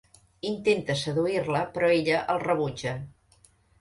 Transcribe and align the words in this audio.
Intenta 0.51 0.95
seduir-la, 1.01 1.61
però 1.75 1.91
ella 1.99 2.23
el 2.35 2.41
rebutja. 2.47 2.95